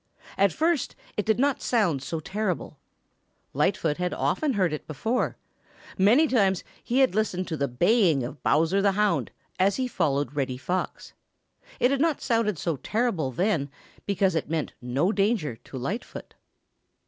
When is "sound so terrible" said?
1.61-2.79